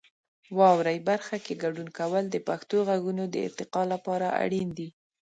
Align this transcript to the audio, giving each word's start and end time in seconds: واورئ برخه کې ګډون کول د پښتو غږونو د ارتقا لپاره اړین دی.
واورئ 0.57 0.97
برخه 1.09 1.37
کې 1.45 1.53
ګډون 1.63 1.87
کول 1.99 2.23
د 2.29 2.35
پښتو 2.47 2.77
غږونو 2.89 3.23
د 3.29 3.35
ارتقا 3.47 3.81
لپاره 3.93 4.27
اړین 4.43 4.69
دی. 4.77 4.89